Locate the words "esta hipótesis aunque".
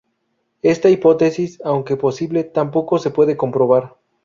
0.63-1.95